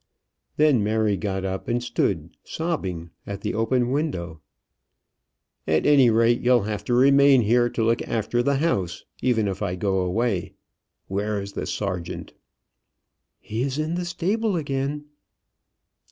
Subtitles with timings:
[0.57, 4.41] Then Mary got up, and stood sobbing at the open window.
[5.67, 9.61] "At any rate, you'll have to remain here to look after the house, even if
[9.61, 10.55] I go away.
[11.07, 12.33] Where is the Sergeant?"
[13.39, 15.05] "He's in the stable again."